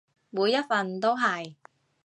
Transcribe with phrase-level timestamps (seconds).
[0.31, 1.53] 每一份都係